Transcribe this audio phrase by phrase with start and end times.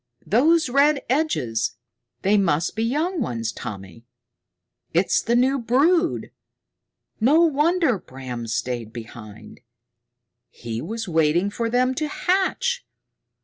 [0.25, 1.77] "Those red edges?
[2.23, 4.03] They must be young ones, Tommy.
[4.95, 6.31] It's the new brood!
[7.19, 9.59] No wonder Bram stayed behind!
[10.49, 12.83] He was waiting for them to hatch!